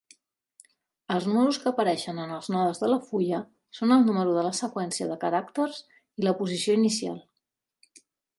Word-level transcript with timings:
Els 1.15 1.25
números 1.31 1.59
que 1.65 1.67
apareixen 1.71 2.21
en 2.23 2.33
els 2.37 2.49
nodes 2.55 2.81
de 2.83 2.89
la 2.93 2.97
fulla 3.09 3.43
són 3.81 3.93
el 3.97 4.09
número 4.09 4.33
de 4.39 4.47
la 4.49 4.55
seqüència 4.61 5.11
de 5.13 5.19
caràcters 5.27 5.79
i 6.23 6.27
la 6.29 6.35
posició 6.41 6.81
inicial. 6.81 7.23